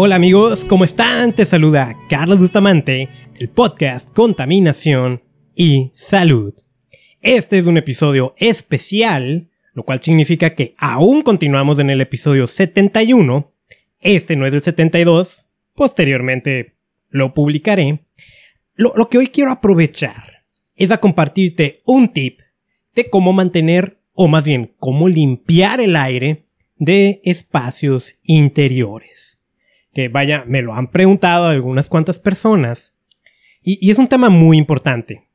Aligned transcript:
Hola 0.00 0.14
amigos, 0.14 0.64
¿cómo 0.64 0.84
están? 0.84 1.32
Te 1.32 1.44
saluda 1.44 1.96
Carlos 2.08 2.38
Bustamante 2.38 3.08
del 3.36 3.48
podcast 3.48 4.10
Contaminación 4.10 5.24
y 5.56 5.90
Salud. 5.92 6.54
Este 7.20 7.58
es 7.58 7.66
un 7.66 7.78
episodio 7.78 8.32
especial, 8.38 9.50
lo 9.74 9.82
cual 9.82 10.00
significa 10.00 10.50
que 10.50 10.72
aún 10.78 11.22
continuamos 11.22 11.80
en 11.80 11.90
el 11.90 12.00
episodio 12.00 12.46
71. 12.46 13.52
Este 13.98 14.36
no 14.36 14.46
es 14.46 14.54
el 14.54 14.62
72, 14.62 15.46
posteriormente 15.74 16.76
lo 17.08 17.34
publicaré. 17.34 18.04
Lo, 18.76 18.92
lo 18.94 19.08
que 19.08 19.18
hoy 19.18 19.26
quiero 19.26 19.50
aprovechar 19.50 20.44
es 20.76 20.92
a 20.92 21.00
compartirte 21.00 21.80
un 21.84 22.12
tip 22.12 22.38
de 22.94 23.10
cómo 23.10 23.32
mantener, 23.32 23.98
o 24.12 24.28
más 24.28 24.44
bien, 24.44 24.76
cómo 24.78 25.08
limpiar 25.08 25.80
el 25.80 25.96
aire 25.96 26.44
de 26.76 27.20
espacios 27.24 28.14
interiores. 28.22 29.27
Que 29.98 30.08
vaya, 30.08 30.44
me 30.46 30.62
lo 30.62 30.74
han 30.74 30.92
preguntado 30.92 31.48
algunas 31.48 31.88
cuantas 31.88 32.20
personas. 32.20 32.94
Y, 33.60 33.90
es 33.90 33.98
un 33.98 34.06
tema 34.06 34.30
muy 34.30 34.56
importante. 34.56 35.26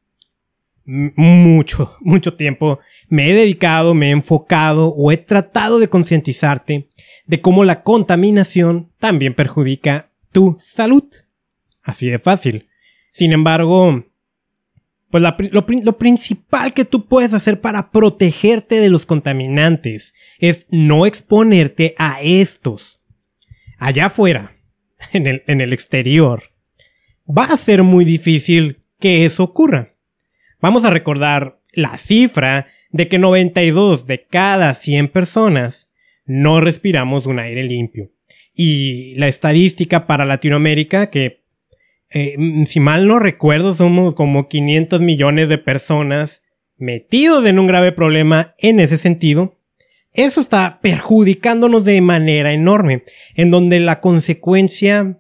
mucho, 0.85 1.97
mucho 1.99 2.35
tiempo 2.35 2.79
me 3.09 3.29
he 3.29 3.33
dedicado, 3.33 3.93
me 3.93 4.07
he 4.07 4.11
enfocado 4.11 4.93
o 4.95 5.11
he 5.11 5.17
tratado 5.17 5.79
de 5.79 5.89
concientizarte 5.89 6.87
de 7.25 7.41
cómo 7.41 7.65
la 7.65 7.83
contaminación 7.83 8.89
también 8.99 9.33
perjudica 9.33 10.09
tu 10.31 10.55
salud. 10.61 11.03
Así 11.81 12.07
de 12.07 12.17
fácil. 12.17 12.69
Sin 13.11 13.33
embargo, 13.33 14.05
pues 15.09 15.21
lo, 15.51 15.97
principal 15.97 16.73
que 16.73 16.85
tú 16.85 17.05
puedes 17.05 17.33
hacer 17.33 17.59
para 17.59 17.91
protegerte 17.91 18.79
de 18.79 18.89
los 18.89 19.05
contaminantes 19.05 20.13
es 20.39 20.67
no 20.69 21.05
exponerte 21.05 21.95
a 21.97 22.21
estos. 22.21 23.01
Allá 23.77 24.05
afuera, 24.05 24.52
en 25.13 25.61
el, 25.61 25.73
exterior, 25.73 26.43
va 27.25 27.45
a 27.45 27.57
ser 27.57 27.83
muy 27.83 28.05
difícil 28.05 28.83
que 28.99 29.25
eso 29.25 29.43
ocurra. 29.43 29.95
Vamos 30.61 30.85
a 30.85 30.89
recordar 30.89 31.61
la 31.71 31.97
cifra 31.97 32.67
de 32.91 33.07
que 33.07 33.19
92 33.19 34.05
de 34.05 34.25
cada 34.25 34.73
100 34.73 35.09
personas 35.09 35.91
no 36.25 36.61
respiramos 36.61 37.25
un 37.25 37.39
aire 37.39 37.63
limpio. 37.63 38.11
Y 38.55 39.15
la 39.15 39.27
estadística 39.27 40.05
para 40.05 40.25
Latinoamérica, 40.25 41.09
que 41.09 41.43
eh, 42.11 42.35
mm, 42.37 42.65
si 42.65 42.79
mal 42.79 43.07
no 43.07 43.19
recuerdo, 43.19 43.73
somos 43.73 44.15
como 44.15 44.47
500 44.47 45.01
millones 45.01 45.49
de 45.49 45.57
personas 45.57 46.43
metidos 46.77 47.45
en 47.45 47.59
un 47.59 47.67
grave 47.67 47.91
problema 47.91 48.55
en 48.59 48.79
ese 48.79 48.97
sentido. 48.97 49.59
Eso 50.13 50.41
está 50.41 50.79
perjudicándonos 50.81 51.83
de 51.83 51.99
manera 52.01 52.51
enorme, 52.51 53.03
en 53.35 53.51
donde 53.51 53.79
la 53.79 53.99
consecuencia 53.99 55.19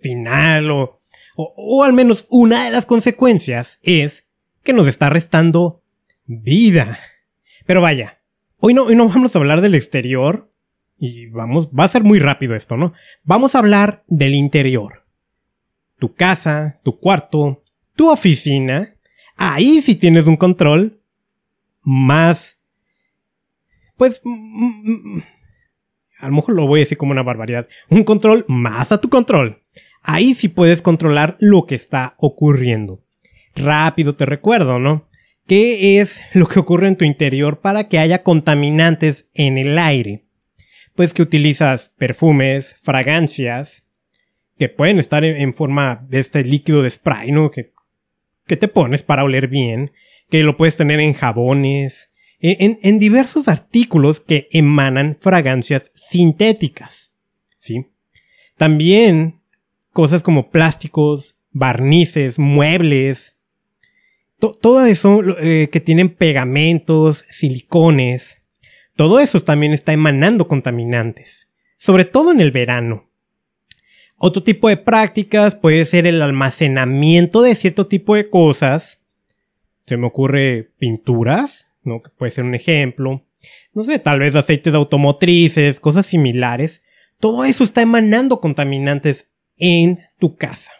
final 0.00 0.70
o, 0.70 0.98
o, 1.36 1.84
al 1.84 1.92
menos 1.92 2.26
una 2.28 2.64
de 2.64 2.70
las 2.70 2.86
consecuencias 2.86 3.78
es 3.82 4.26
que 4.62 4.72
nos 4.72 4.88
está 4.88 5.10
restando 5.10 5.82
vida. 6.24 6.98
Pero 7.66 7.80
vaya, 7.80 8.20
hoy 8.58 8.74
no, 8.74 8.84
hoy 8.84 8.96
no 8.96 9.08
vamos 9.08 9.34
a 9.34 9.38
hablar 9.38 9.60
del 9.60 9.74
exterior 9.74 10.52
y 10.98 11.26
vamos, 11.26 11.68
va 11.68 11.84
a 11.84 11.88
ser 11.88 12.04
muy 12.04 12.18
rápido 12.18 12.54
esto, 12.54 12.76
¿no? 12.76 12.92
Vamos 13.22 13.54
a 13.54 13.58
hablar 13.58 14.04
del 14.08 14.34
interior 14.34 15.06
tu 15.98 16.14
casa, 16.14 16.80
tu 16.82 16.98
cuarto, 16.98 17.62
tu 17.94 18.10
oficina, 18.10 18.88
ahí 19.36 19.80
sí 19.80 19.94
tienes 19.94 20.26
un 20.26 20.36
control 20.36 21.00
más, 21.82 22.55
pues, 23.96 24.20
mm, 24.24 25.16
mm, 25.16 25.22
a 26.18 26.28
lo 26.28 26.32
mejor 26.34 26.54
lo 26.54 26.66
voy 26.66 26.80
a 26.80 26.82
decir 26.82 26.98
como 26.98 27.12
una 27.12 27.22
barbaridad, 27.22 27.68
un 27.88 28.04
control 28.04 28.44
más 28.48 28.92
a 28.92 29.00
tu 29.00 29.08
control. 29.08 29.62
Ahí 30.02 30.34
sí 30.34 30.48
puedes 30.48 30.82
controlar 30.82 31.36
lo 31.40 31.66
que 31.66 31.74
está 31.74 32.14
ocurriendo. 32.18 33.02
Rápido 33.54 34.14
te 34.14 34.26
recuerdo, 34.26 34.78
¿no? 34.78 35.08
¿Qué 35.46 36.00
es 36.00 36.22
lo 36.34 36.46
que 36.46 36.58
ocurre 36.58 36.88
en 36.88 36.96
tu 36.96 37.04
interior 37.04 37.60
para 37.60 37.88
que 37.88 37.98
haya 37.98 38.22
contaminantes 38.22 39.28
en 39.34 39.58
el 39.58 39.78
aire? 39.78 40.24
Pues 40.94 41.12
que 41.12 41.22
utilizas 41.22 41.92
perfumes, 41.96 42.74
fragancias, 42.82 43.84
que 44.58 44.68
pueden 44.68 44.98
estar 44.98 45.24
en, 45.24 45.54
forma 45.54 46.06
de 46.08 46.20
este 46.20 46.44
líquido 46.44 46.82
de 46.82 46.90
spray, 46.90 47.30
¿no? 47.32 47.50
Que 47.50 48.56
te 48.56 48.68
pones 48.68 49.02
para 49.02 49.24
oler 49.24 49.48
bien, 49.48 49.92
que 50.30 50.42
lo 50.42 50.56
puedes 50.56 50.76
tener 50.76 51.00
en 51.00 51.12
jabones, 51.12 52.10
en, 52.40 52.78
en, 52.82 52.98
diversos 52.98 53.48
artículos 53.48 54.20
que 54.20 54.48
emanan 54.52 55.16
fragancias 55.18 55.90
sintéticas, 55.94 57.12
¿sí? 57.58 57.86
También 58.56 59.40
cosas 59.92 60.22
como 60.22 60.50
plásticos, 60.50 61.36
barnices, 61.52 62.38
muebles, 62.38 63.36
todo 64.38 64.84
eso 64.84 65.22
eh, 65.38 65.68
que 65.72 65.80
tienen 65.80 66.10
pegamentos, 66.10 67.24
silicones, 67.30 68.38
todo 68.94 69.20
eso 69.20 69.40
también 69.40 69.72
está 69.72 69.92
emanando 69.92 70.48
contaminantes, 70.48 71.48
sobre 71.78 72.04
todo 72.04 72.32
en 72.32 72.40
el 72.40 72.50
verano. 72.50 73.08
Otro 74.18 74.42
tipo 74.42 74.68
de 74.68 74.78
prácticas 74.78 75.56
puede 75.56 75.84
ser 75.84 76.06
el 76.06 76.22
almacenamiento 76.22 77.42
de 77.42 77.54
cierto 77.54 77.86
tipo 77.86 78.14
de 78.14 78.30
cosas. 78.30 79.02
Se 79.86 79.98
me 79.98 80.06
ocurre 80.06 80.72
pinturas, 80.78 81.65
¿no? 81.86 82.02
Que 82.02 82.10
puede 82.10 82.32
ser 82.32 82.44
un 82.44 82.54
ejemplo. 82.54 83.24
No 83.72 83.84
sé, 83.84 83.98
tal 83.98 84.18
vez 84.18 84.34
aceites 84.34 84.74
automotrices, 84.74 85.80
cosas 85.80 86.06
similares. 86.06 86.82
Todo 87.20 87.44
eso 87.44 87.64
está 87.64 87.82
emanando 87.82 88.40
contaminantes 88.40 89.30
en 89.56 89.98
tu 90.18 90.36
casa. 90.36 90.72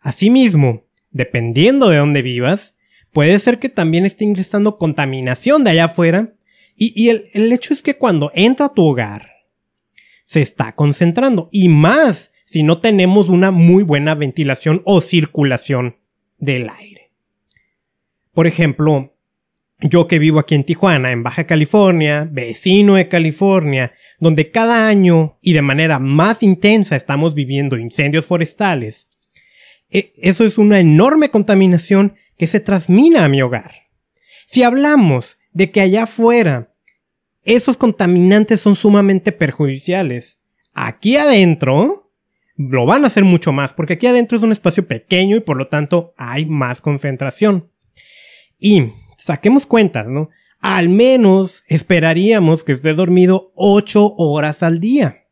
Asimismo, 0.00 0.84
dependiendo 1.10 1.88
de 1.88 1.98
dónde 1.98 2.22
vivas, 2.22 2.74
puede 3.12 3.38
ser 3.38 3.58
que 3.58 3.68
también 3.68 4.06
esté 4.06 4.24
ingresando 4.24 4.78
contaminación 4.78 5.64
de 5.64 5.70
allá 5.70 5.84
afuera. 5.86 6.34
Y, 6.76 7.10
el, 7.10 7.26
el 7.34 7.52
hecho 7.52 7.74
es 7.74 7.82
que 7.82 7.98
cuando 7.98 8.30
entra 8.34 8.66
a 8.66 8.74
tu 8.74 8.84
hogar, 8.84 9.28
se 10.24 10.40
está 10.40 10.74
concentrando. 10.74 11.48
Y 11.52 11.68
más 11.68 12.32
si 12.46 12.62
no 12.62 12.80
tenemos 12.80 13.28
una 13.28 13.50
muy 13.50 13.82
buena 13.82 14.14
ventilación 14.14 14.80
o 14.84 15.00
circulación 15.00 15.98
del 16.38 16.68
aire. 16.70 17.10
Por 18.32 18.46
ejemplo, 18.46 19.14
yo 19.82 20.06
que 20.06 20.18
vivo 20.18 20.38
aquí 20.38 20.54
en 20.54 20.64
Tijuana, 20.64 21.12
en 21.12 21.22
Baja 21.22 21.44
California, 21.44 22.28
vecino 22.30 22.94
de 22.94 23.08
California, 23.08 23.92
donde 24.18 24.50
cada 24.50 24.88
año 24.88 25.38
y 25.40 25.52
de 25.52 25.62
manera 25.62 25.98
más 25.98 26.42
intensa 26.42 26.96
estamos 26.96 27.34
viviendo 27.34 27.78
incendios 27.78 28.26
forestales, 28.26 29.08
e, 29.90 30.12
eso 30.16 30.44
es 30.44 30.58
una 30.58 30.78
enorme 30.78 31.30
contaminación 31.30 32.14
que 32.36 32.46
se 32.46 32.60
transmina 32.60 33.24
a 33.24 33.28
mi 33.28 33.42
hogar. 33.42 33.72
Si 34.46 34.62
hablamos 34.62 35.38
de 35.52 35.70
que 35.70 35.80
allá 35.80 36.04
afuera 36.04 36.74
esos 37.44 37.76
contaminantes 37.76 38.60
son 38.60 38.76
sumamente 38.76 39.32
perjudiciales, 39.32 40.40
aquí 40.74 41.16
adentro 41.16 42.12
lo 42.56 42.84
van 42.84 43.04
a 43.04 43.06
hacer 43.06 43.24
mucho 43.24 43.52
más, 43.52 43.72
porque 43.72 43.94
aquí 43.94 44.06
adentro 44.06 44.36
es 44.36 44.44
un 44.44 44.52
espacio 44.52 44.86
pequeño 44.86 45.36
y 45.36 45.40
por 45.40 45.56
lo 45.56 45.68
tanto 45.68 46.12
hay 46.18 46.44
más 46.44 46.82
concentración. 46.82 47.70
Y 48.58 48.88
saquemos 49.20 49.66
cuentas, 49.66 50.06
¿no? 50.06 50.30
Al 50.60 50.88
menos 50.88 51.62
esperaríamos 51.68 52.64
que 52.64 52.72
esté 52.72 52.94
dormido 52.94 53.52
8 53.54 54.14
horas 54.16 54.62
al 54.62 54.80
día. 54.80 55.26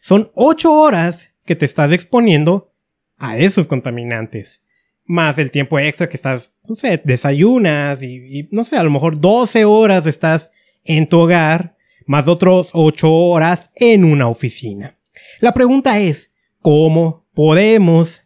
Son 0.00 0.30
8 0.34 0.72
horas 0.72 1.30
que 1.44 1.56
te 1.56 1.64
estás 1.64 1.92
exponiendo 1.92 2.72
a 3.16 3.38
esos 3.38 3.66
contaminantes. 3.66 4.62
Más 5.04 5.38
el 5.38 5.50
tiempo 5.50 5.78
extra 5.78 6.08
que 6.08 6.16
estás, 6.16 6.54
no 6.68 6.76
sé, 6.76 7.00
desayunas 7.04 8.02
y, 8.02 8.48
no 8.50 8.64
sé, 8.64 8.76
a 8.76 8.82
lo 8.82 8.90
mejor 8.90 9.20
12 9.20 9.64
horas 9.64 10.06
estás 10.06 10.50
en 10.84 11.08
tu 11.08 11.20
hogar, 11.20 11.76
más 12.06 12.28
otros 12.28 12.68
8 12.72 13.10
horas 13.10 13.70
en 13.76 14.04
una 14.04 14.28
oficina. 14.28 14.98
La 15.40 15.54
pregunta 15.54 15.98
es, 15.98 16.32
cómo 16.60 17.26
podemos 17.34 18.21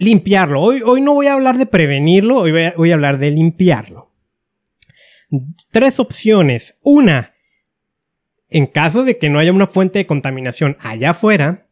limpiarlo. 0.00 0.60
Hoy, 0.60 0.82
hoy 0.84 1.00
no 1.00 1.14
voy 1.14 1.28
a 1.28 1.34
hablar 1.34 1.58
de 1.58 1.66
prevenirlo, 1.66 2.38
hoy 2.38 2.50
voy 2.76 2.90
a, 2.90 2.94
hablar 2.94 3.18
de 3.18 3.30
limpiarlo. 3.30 4.10
Tres 5.70 6.00
opciones. 6.00 6.80
Una, 6.82 7.34
en 8.48 8.66
caso 8.66 9.04
de 9.04 9.18
que 9.18 9.28
no 9.28 9.38
haya 9.38 9.52
una 9.52 9.68
fuente 9.68 10.00
de 10.00 10.06
contaminación 10.06 10.76
allá 10.80 11.10
afuera, 11.10 11.66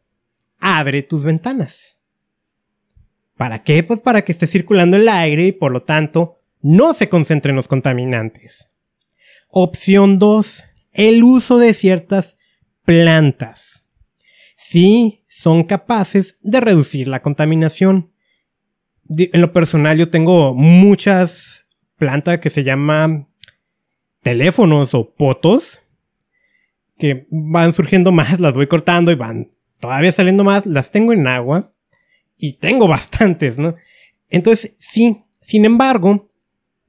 abre 0.59 1.01
tus 1.03 1.23
ventanas. 1.23 1.97
¿Para 3.35 3.63
qué? 3.63 3.83
Pues 3.83 4.01
para 4.01 4.23
que 4.23 4.31
esté 4.31 4.47
circulando 4.47 4.95
el 4.95 5.09
aire 5.09 5.45
y 5.45 5.51
por 5.51 5.71
lo 5.71 5.83
tanto 5.83 6.39
no 6.61 6.93
se 6.93 7.09
concentren 7.09 7.55
los 7.55 7.67
contaminantes. 7.67 8.69
Opción 9.49 10.19
2. 10.19 10.63
El 10.93 11.23
uso 11.23 11.57
de 11.57 11.73
ciertas 11.73 12.37
plantas. 12.85 13.85
Sí, 14.55 15.23
son 15.27 15.63
capaces 15.63 16.37
de 16.41 16.59
reducir 16.59 17.07
la 17.07 17.21
contaminación. 17.21 18.13
En 19.09 19.41
lo 19.41 19.51
personal 19.53 19.97
yo 19.97 20.09
tengo 20.09 20.53
muchas 20.53 21.67
plantas 21.97 22.39
que 22.39 22.49
se 22.49 22.63
llaman 22.63 23.27
teléfonos 24.21 24.93
o 24.93 25.13
potos 25.13 25.79
que 26.97 27.27
van 27.31 27.73
surgiendo 27.73 28.11
más, 28.11 28.39
las 28.39 28.53
voy 28.53 28.67
cortando 28.67 29.11
y 29.11 29.15
van 29.15 29.45
todavía 29.79 30.11
saliendo 30.11 30.43
más, 30.43 30.65
las 30.65 30.91
tengo 30.91 31.13
en 31.13 31.25
agua 31.27 31.73
y 32.37 32.53
tengo 32.53 32.87
bastantes, 32.87 33.57
¿no? 33.57 33.75
Entonces, 34.29 34.75
sí, 34.79 35.23
sin 35.41 35.65
embargo, 35.65 36.27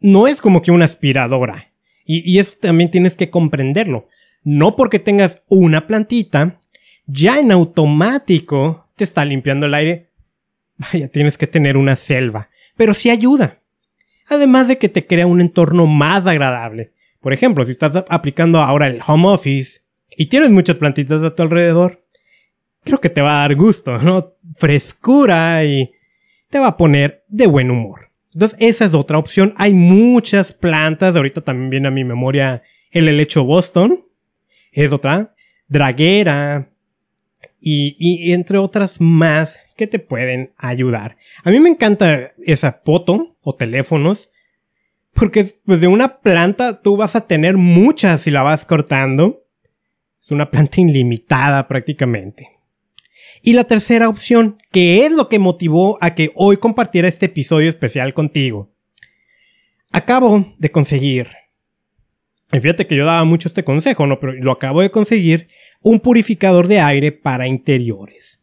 no 0.00 0.26
es 0.26 0.40
como 0.40 0.62
que 0.62 0.72
una 0.72 0.84
aspiradora. 0.84 1.72
Y, 2.04 2.28
y 2.30 2.38
eso 2.38 2.56
también 2.60 2.90
tienes 2.90 3.16
que 3.16 3.30
comprenderlo. 3.30 4.08
No 4.42 4.76
porque 4.76 4.98
tengas 4.98 5.44
una 5.48 5.86
plantita, 5.86 6.60
ya 7.06 7.38
en 7.38 7.52
automático 7.52 8.88
te 8.96 9.04
está 9.04 9.24
limpiando 9.24 9.66
el 9.66 9.74
aire. 9.74 10.09
Vaya, 10.80 11.08
tienes 11.08 11.36
que 11.36 11.46
tener 11.46 11.76
una 11.76 11.94
selva. 11.94 12.48
Pero 12.76 12.94
sí 12.94 13.10
ayuda. 13.10 13.58
Además 14.28 14.66
de 14.68 14.78
que 14.78 14.88
te 14.88 15.06
crea 15.06 15.26
un 15.26 15.40
entorno 15.40 15.86
más 15.86 16.26
agradable. 16.26 16.92
Por 17.20 17.34
ejemplo, 17.34 17.64
si 17.64 17.72
estás 17.72 18.04
aplicando 18.08 18.60
ahora 18.60 18.86
el 18.86 19.00
home 19.06 19.28
office 19.28 19.82
y 20.16 20.26
tienes 20.26 20.50
muchas 20.50 20.76
plantitas 20.76 21.22
a 21.22 21.34
tu 21.34 21.42
alrededor, 21.42 22.02
creo 22.82 22.98
que 22.98 23.10
te 23.10 23.20
va 23.20 23.36
a 23.36 23.40
dar 23.48 23.56
gusto, 23.56 23.98
¿no? 23.98 24.36
Frescura 24.58 25.64
y 25.64 25.92
te 26.48 26.58
va 26.58 26.68
a 26.68 26.76
poner 26.78 27.24
de 27.28 27.46
buen 27.46 27.70
humor. 27.70 28.10
Entonces, 28.32 28.56
esa 28.60 28.86
es 28.86 28.94
otra 28.94 29.18
opción. 29.18 29.52
Hay 29.58 29.74
muchas 29.74 30.52
plantas. 30.52 31.14
Ahorita 31.14 31.42
también 31.42 31.68
viene 31.68 31.88
a 31.88 31.90
mi 31.90 32.04
memoria 32.04 32.62
el 32.90 33.06
helecho 33.08 33.44
Boston. 33.44 34.00
Es 34.72 34.92
otra. 34.92 35.28
Draguera. 35.68 36.69
Y, 37.60 37.96
y, 37.98 38.32
entre 38.32 38.58
otras 38.58 39.00
más 39.00 39.60
que 39.76 39.86
te 39.86 39.98
pueden 39.98 40.54
ayudar. 40.56 41.16
A 41.44 41.50
mí 41.50 41.60
me 41.60 41.68
encanta 41.68 42.32
esa 42.38 42.80
foto 42.84 43.36
o 43.42 43.54
teléfonos. 43.54 44.30
Porque 45.12 45.46
pues 45.64 45.80
de 45.80 45.88
una 45.88 46.20
planta 46.20 46.80
tú 46.80 46.96
vas 46.96 47.16
a 47.16 47.26
tener 47.26 47.56
muchas 47.56 48.22
si 48.22 48.30
la 48.30 48.42
vas 48.42 48.64
cortando. 48.64 49.44
Es 50.20 50.30
una 50.30 50.50
planta 50.50 50.80
ilimitada 50.80 51.66
prácticamente. 51.68 52.48
Y 53.42 53.54
la 53.54 53.64
tercera 53.64 54.08
opción, 54.08 54.58
que 54.70 55.06
es 55.06 55.12
lo 55.12 55.28
que 55.28 55.38
motivó 55.38 55.98
a 56.00 56.14
que 56.14 56.30
hoy 56.34 56.58
compartiera 56.58 57.08
este 57.08 57.26
episodio 57.26 57.68
especial 57.68 58.12
contigo. 58.12 58.70
Acabo 59.92 60.44
de 60.58 60.70
conseguir, 60.70 61.28
fíjate 62.50 62.86
que 62.86 62.96
yo 62.96 63.04
daba 63.04 63.24
mucho 63.24 63.48
este 63.48 63.64
consejo, 63.64 64.06
¿no? 64.06 64.18
Pero 64.18 64.32
lo 64.32 64.52
acabo 64.52 64.80
de 64.80 64.90
conseguir, 64.90 65.48
un 65.82 66.00
purificador 66.00 66.66
de 66.66 66.80
aire 66.80 67.12
para 67.12 67.46
interiores. 67.46 68.40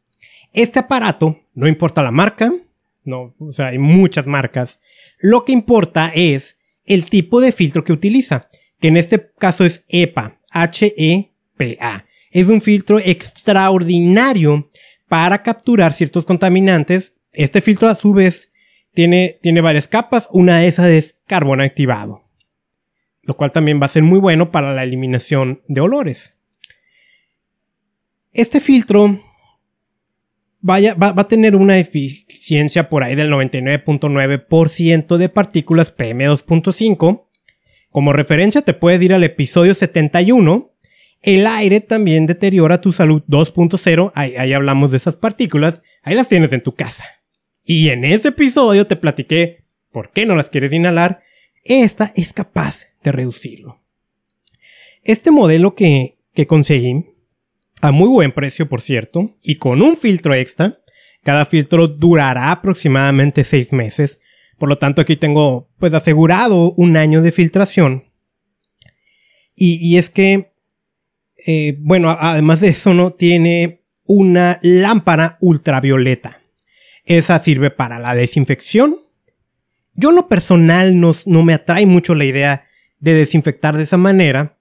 Este 0.53 0.79
aparato, 0.79 1.41
no 1.53 1.67
importa 1.67 2.01
la 2.01 2.11
marca, 2.11 2.53
no, 3.03 3.35
o 3.39 3.51
sea, 3.51 3.67
hay 3.67 3.77
muchas 3.77 4.27
marcas, 4.27 4.79
lo 5.19 5.45
que 5.45 5.51
importa 5.51 6.11
es 6.13 6.57
el 6.85 7.09
tipo 7.09 7.41
de 7.41 7.51
filtro 7.51 7.83
que 7.83 7.93
utiliza, 7.93 8.49
que 8.79 8.87
en 8.87 8.97
este 8.97 9.31
caso 9.37 9.65
es 9.65 9.83
EPA, 9.89 10.39
H-E-P-A. 10.51 12.05
Es 12.31 12.49
un 12.49 12.61
filtro 12.61 12.99
extraordinario 12.99 14.69
para 15.07 15.43
capturar 15.43 15.93
ciertos 15.93 16.25
contaminantes. 16.25 17.13
Este 17.33 17.61
filtro 17.61 17.87
a 17.87 17.95
su 17.95 18.13
vez 18.13 18.51
tiene, 18.93 19.39
tiene 19.41 19.61
varias 19.61 19.87
capas, 19.87 20.27
una 20.31 20.59
de 20.59 20.67
esas 20.67 20.87
es 20.87 21.19
carbón 21.27 21.61
activado, 21.61 22.23
lo 23.27 23.35
cual 23.35 23.51
también 23.51 23.79
va 23.81 23.85
a 23.85 23.89
ser 23.89 24.03
muy 24.03 24.19
bueno 24.19 24.51
para 24.51 24.73
la 24.73 24.83
eliminación 24.83 25.61
de 25.67 25.81
olores. 25.81 26.37
Este 28.33 28.59
filtro 28.59 29.19
va 30.67 30.77
a 30.77 31.27
tener 31.27 31.55
una 31.55 31.77
eficiencia 31.77 32.89
por 32.89 33.03
ahí 33.03 33.15
del 33.15 33.31
99.9% 33.31 35.17
de 35.17 35.29
partículas 35.29 35.95
PM2.5. 35.95 37.27
Como 37.91 38.13
referencia 38.13 38.63
te 38.63 38.73
puedes 38.73 39.01
ir 39.01 39.13
al 39.13 39.23
episodio 39.23 39.73
71 39.73 40.73
el 41.21 41.47
aire 41.47 41.81
también 41.81 42.25
deteriora 42.25 42.81
tu 42.81 42.91
salud 42.91 43.23
2.0, 43.27 44.11
ahí, 44.15 44.53
hablamos 44.53 44.91
de 44.91 44.97
esas 44.97 45.17
partículas, 45.17 45.81
ahí 46.03 46.15
las 46.15 46.29
tienes 46.29 46.53
en 46.53 46.61
tu 46.61 46.75
casa. 46.75 47.03
Y 47.63 47.89
en 47.89 48.05
ese 48.05 48.29
episodio 48.29 48.87
te 48.87 48.95
platiqué 48.95 49.63
por 49.91 50.11
qué 50.11 50.25
no 50.25 50.35
las 50.35 50.49
quieres 50.49 50.73
inhalar, 50.73 51.21
esta 51.63 52.13
es 52.15 52.33
capaz 52.33 52.87
reducirlo. 53.11 53.79
Este 55.03 55.31
modelo 55.31 55.75
que, 55.75 56.17
que 56.33 56.47
conseguí, 56.47 57.05
a 57.81 57.91
muy 57.91 58.09
buen 58.09 58.31
precio 58.31 58.67
por 58.67 58.81
cierto, 58.81 59.37
y 59.41 59.55
con 59.55 59.81
un 59.81 59.97
filtro 59.97 60.33
extra, 60.33 60.81
cada 61.23 61.45
filtro 61.45 61.87
durará 61.87 62.51
aproximadamente 62.51 63.43
6 63.43 63.73
meses, 63.73 64.19
por 64.57 64.69
lo 64.69 64.77
tanto 64.77 65.01
aquí 65.01 65.15
tengo 65.15 65.69
pues 65.77 65.93
asegurado 65.93 66.71
un 66.77 66.97
año 66.97 67.21
de 67.21 67.31
filtración. 67.31 68.05
Y, 69.55 69.75
y 69.75 69.97
es 69.97 70.09
que 70.09 70.51
eh, 71.45 71.77
bueno, 71.79 72.09
además 72.09 72.59
de 72.59 72.69
eso, 72.69 72.93
¿no? 72.93 73.11
Tiene 73.11 73.85
una 74.05 74.59
lámpara 74.61 75.37
ultravioleta. 75.39 76.41
Esa 77.05 77.39
sirve 77.39 77.71
para 77.71 77.99
la 77.99 78.15
desinfección. 78.15 78.97
Yo 79.93 80.09
en 80.09 80.17
lo 80.17 80.27
personal 80.27 80.99
no, 80.99 81.15
no 81.25 81.43
me 81.43 81.53
atrae 81.53 81.85
mucho 81.85 82.15
la 82.15 82.25
idea 82.25 82.65
de 82.99 83.13
desinfectar 83.13 83.77
de 83.77 83.83
esa 83.83 83.97
manera. 83.97 84.57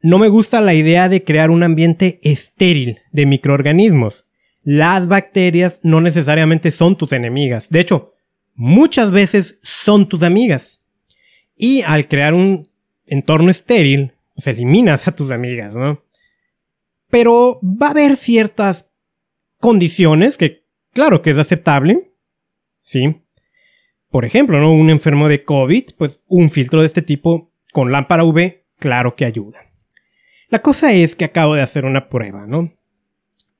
No 0.00 0.18
me 0.18 0.28
gusta 0.28 0.60
la 0.60 0.74
idea 0.74 1.08
de 1.08 1.24
crear 1.24 1.50
un 1.50 1.62
ambiente 1.62 2.20
estéril 2.22 3.00
de 3.12 3.26
microorganismos. 3.26 4.26
Las 4.62 5.08
bacterias 5.08 5.80
no 5.82 6.00
necesariamente 6.00 6.70
son 6.70 6.96
tus 6.96 7.12
enemigas. 7.12 7.68
De 7.70 7.80
hecho, 7.80 8.14
muchas 8.54 9.10
veces 9.12 9.58
son 9.62 10.08
tus 10.08 10.22
amigas. 10.22 10.84
Y 11.56 11.82
al 11.82 12.06
crear 12.06 12.34
un 12.34 12.68
entorno 13.06 13.50
estéril, 13.50 14.12
pues 14.34 14.46
eliminas 14.46 15.08
a 15.08 15.14
tus 15.14 15.30
amigas, 15.30 15.74
¿no? 15.74 16.04
Pero 17.10 17.60
va 17.62 17.88
a 17.88 17.90
haber 17.90 18.16
ciertas 18.16 18.90
condiciones 19.58 20.36
que, 20.36 20.66
claro 20.92 21.22
que 21.22 21.30
es 21.30 21.38
aceptable, 21.38 22.12
¿sí? 22.82 23.22
Por 24.10 24.24
ejemplo, 24.24 24.60
¿no? 24.60 24.72
Un 24.72 24.90
enfermo 24.90 25.28
de 25.28 25.42
COVID, 25.42 25.90
pues 25.96 26.20
un 26.26 26.50
filtro 26.50 26.80
de 26.80 26.86
este 26.86 27.02
tipo 27.02 27.47
con 27.78 27.92
lámpara 27.92 28.24
UV, 28.24 28.64
claro 28.80 29.14
que 29.14 29.24
ayuda. 29.24 29.60
La 30.48 30.58
cosa 30.62 30.92
es 30.92 31.14
que 31.14 31.24
acabo 31.24 31.54
de 31.54 31.62
hacer 31.62 31.84
una 31.84 32.08
prueba, 32.08 32.44
¿no? 32.44 32.72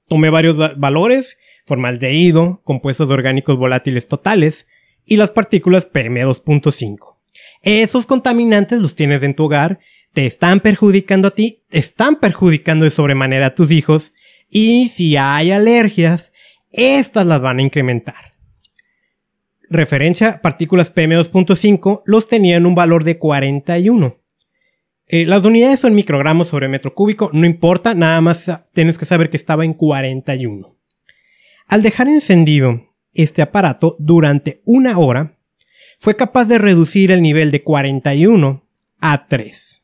Tomé 0.08 0.28
varios 0.28 0.56
valores, 0.76 1.38
formaldehído, 1.66 2.60
compuestos 2.64 3.08
orgánicos 3.10 3.56
volátiles 3.56 4.08
totales 4.08 4.66
y 5.06 5.18
las 5.18 5.30
partículas 5.30 5.88
PM2.5. 5.92 7.16
Esos 7.62 8.06
contaminantes 8.06 8.80
los 8.80 8.96
tienes 8.96 9.22
en 9.22 9.34
tu 9.34 9.44
hogar 9.44 9.78
te 10.14 10.26
están 10.26 10.58
perjudicando 10.58 11.28
a 11.28 11.30
ti, 11.30 11.62
te 11.68 11.78
están 11.78 12.16
perjudicando 12.16 12.86
de 12.86 12.90
sobremanera 12.90 13.46
a 13.46 13.54
tus 13.54 13.70
hijos 13.70 14.14
y 14.50 14.88
si 14.88 15.16
hay 15.16 15.52
alergias, 15.52 16.32
estas 16.72 17.24
las 17.24 17.40
van 17.40 17.60
a 17.60 17.62
incrementar. 17.62 18.27
Referencia 19.70 20.40
partículas 20.40 20.94
PM2.5 20.94 22.02
los 22.06 22.28
tenía 22.28 22.56
en 22.56 22.66
un 22.66 22.74
valor 22.74 23.04
de 23.04 23.18
41. 23.18 24.16
Eh, 25.06 25.26
las 25.26 25.44
unidades 25.44 25.80
son 25.80 25.94
microgramos 25.94 26.48
sobre 26.48 26.68
metro 26.68 26.94
cúbico, 26.94 27.30
no 27.32 27.46
importa, 27.46 27.94
nada 27.94 28.20
más 28.20 28.50
tienes 28.72 28.98
que 28.98 29.04
saber 29.04 29.30
que 29.30 29.36
estaba 29.36 29.64
en 29.64 29.74
41. 29.74 30.76
Al 31.66 31.82
dejar 31.82 32.08
encendido 32.08 32.82
este 33.14 33.42
aparato 33.42 33.96
durante 33.98 34.58
una 34.64 34.98
hora, 34.98 35.38
fue 35.98 36.16
capaz 36.16 36.44
de 36.44 36.58
reducir 36.58 37.10
el 37.10 37.22
nivel 37.22 37.50
de 37.50 37.62
41 37.62 38.64
a 39.00 39.26
3 39.28 39.78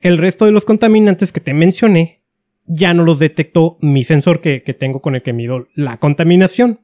el 0.00 0.18
resto 0.18 0.44
de 0.44 0.52
los 0.52 0.64
contaminantes 0.64 1.32
que 1.32 1.40
te 1.40 1.54
mencioné 1.54 2.22
ya 2.64 2.94
no 2.94 3.04
los 3.04 3.18
detectó 3.18 3.78
mi 3.80 4.04
sensor 4.04 4.40
que, 4.40 4.60
tengo 4.60 5.00
con 5.00 5.14
el 5.14 5.22
que 5.22 5.32
mido 5.32 5.68
la 5.74 5.98
contaminación. 5.98 6.80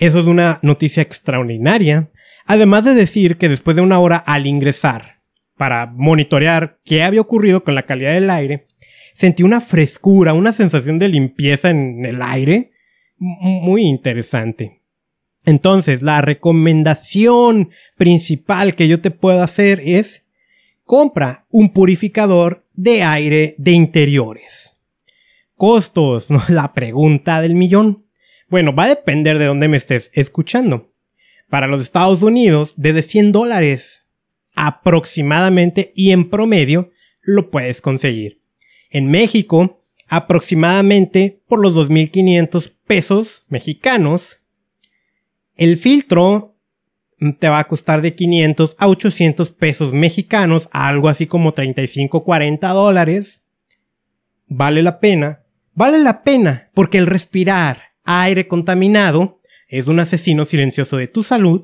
Eso 0.00 0.18
es 0.18 0.24
una 0.24 0.58
noticia 0.62 1.02
extraordinaria, 1.02 2.10
además 2.46 2.84
de 2.84 2.94
decir 2.94 3.36
que 3.36 3.50
después 3.50 3.76
de 3.76 3.82
una 3.82 3.98
hora 3.98 4.16
al 4.16 4.46
ingresar 4.46 5.18
para 5.58 5.86
monitorear 5.94 6.80
qué 6.86 7.02
había 7.02 7.20
ocurrido 7.20 7.62
con 7.62 7.74
la 7.74 7.82
calidad 7.82 8.14
del 8.14 8.30
aire, 8.30 8.66
sentí 9.12 9.42
una 9.42 9.60
frescura, 9.60 10.32
una 10.32 10.54
sensación 10.54 10.98
de 10.98 11.08
limpieza 11.08 11.68
en 11.68 12.06
el 12.06 12.22
aire 12.22 12.70
muy 13.18 13.82
interesante. 13.82 14.80
Entonces, 15.44 16.00
la 16.00 16.22
recomendación 16.22 17.68
principal 17.98 18.74
que 18.76 18.88
yo 18.88 19.02
te 19.02 19.10
puedo 19.10 19.42
hacer 19.42 19.82
es 19.84 20.24
compra 20.84 21.46
un 21.50 21.74
purificador 21.74 22.66
de 22.72 23.02
aire 23.02 23.54
de 23.58 23.72
interiores. 23.72 24.76
Costos, 25.56 26.30
¿no? 26.30 26.42
La 26.48 26.72
pregunta 26.72 27.42
del 27.42 27.54
millón. 27.54 28.06
Bueno, 28.50 28.74
va 28.74 28.84
a 28.84 28.88
depender 28.88 29.38
de 29.38 29.46
dónde 29.46 29.68
me 29.68 29.76
estés 29.76 30.10
escuchando. 30.12 30.88
Para 31.48 31.68
los 31.68 31.80
Estados 31.80 32.22
Unidos, 32.22 32.74
desde 32.76 33.02
100 33.02 33.32
dólares 33.32 34.06
aproximadamente 34.54 35.92
y 35.94 36.10
en 36.10 36.28
promedio 36.28 36.90
lo 37.22 37.50
puedes 37.50 37.80
conseguir. 37.80 38.42
En 38.90 39.06
México, 39.06 39.80
aproximadamente 40.08 41.40
por 41.46 41.60
los 41.60 41.76
2.500 41.76 42.72
pesos 42.86 43.44
mexicanos. 43.48 44.38
El 45.56 45.76
filtro 45.76 46.56
te 47.38 47.48
va 47.48 47.60
a 47.60 47.68
costar 47.68 48.02
de 48.02 48.16
500 48.16 48.74
a 48.78 48.88
800 48.88 49.52
pesos 49.52 49.92
mexicanos, 49.92 50.68
algo 50.72 51.08
así 51.08 51.26
como 51.26 51.52
35, 51.52 52.24
40 52.24 52.68
dólares. 52.70 53.42
vale 54.48 54.82
la 54.82 54.98
pena. 54.98 55.44
Vale 55.72 56.00
la 56.00 56.24
pena 56.24 56.70
porque 56.74 56.98
el 56.98 57.06
respirar 57.06 57.89
aire 58.04 58.48
contaminado 58.48 59.40
es 59.68 59.86
un 59.86 60.00
asesino 60.00 60.44
silencioso 60.44 60.96
de 60.96 61.08
tu 61.08 61.22
salud. 61.22 61.62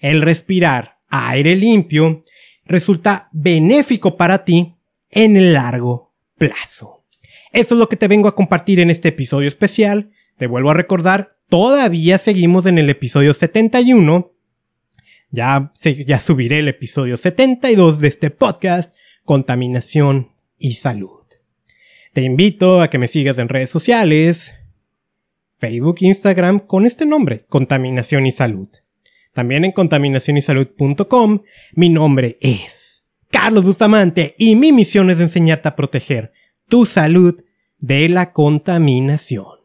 El 0.00 0.22
respirar 0.22 0.98
aire 1.08 1.54
limpio 1.56 2.24
resulta 2.64 3.28
benéfico 3.32 4.16
para 4.16 4.44
ti 4.44 4.76
en 5.10 5.36
el 5.36 5.52
largo 5.52 6.14
plazo. 6.36 7.04
Eso 7.52 7.74
es 7.74 7.78
lo 7.78 7.88
que 7.88 7.96
te 7.96 8.08
vengo 8.08 8.28
a 8.28 8.34
compartir 8.34 8.80
en 8.80 8.90
este 8.90 9.08
episodio 9.08 9.48
especial. 9.48 10.10
Te 10.36 10.46
vuelvo 10.46 10.70
a 10.70 10.74
recordar, 10.74 11.28
todavía 11.48 12.18
seguimos 12.18 12.66
en 12.66 12.78
el 12.78 12.90
episodio 12.90 13.32
71. 13.32 14.32
Ya, 15.30 15.72
ya 15.82 16.20
subiré 16.20 16.58
el 16.58 16.68
episodio 16.68 17.16
72 17.16 18.00
de 18.00 18.08
este 18.08 18.30
podcast, 18.30 18.92
Contaminación 19.24 20.30
y 20.58 20.74
Salud. 20.74 21.24
Te 22.12 22.22
invito 22.22 22.80
a 22.80 22.90
que 22.90 22.98
me 22.98 23.08
sigas 23.08 23.38
en 23.38 23.48
redes 23.48 23.70
sociales, 23.70 24.54
Facebook, 25.56 25.96
Instagram, 26.00 26.60
con 26.60 26.86
este 26.86 27.06
nombre, 27.06 27.46
Contaminación 27.48 28.26
y 28.26 28.32
Salud. 28.32 28.68
También 29.32 29.64
en 29.64 29.72
contaminacionysalud.com, 29.72 31.42
mi 31.74 31.88
nombre 31.88 32.38
es 32.40 33.04
Carlos 33.30 33.64
Bustamante 33.64 34.34
y 34.38 34.56
mi 34.56 34.72
misión 34.72 35.10
es 35.10 35.20
enseñarte 35.20 35.68
a 35.68 35.76
proteger 35.76 36.32
tu 36.68 36.86
salud 36.86 37.34
de 37.78 38.08
la 38.08 38.32
contaminación. 38.32 39.55